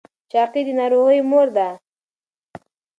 چاقي 0.31 0.61
د 0.67 0.69
ناروغیو 0.79 1.27
مور 1.29 1.47
ده. 1.55 1.69